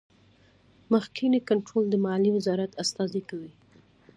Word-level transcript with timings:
مخکینی 0.91 1.39
کنټرول 1.49 1.85
د 1.89 1.95
مالیې 2.05 2.31
وزارت 2.37 2.71
استازی 2.83 3.21
کوي. 3.29 3.51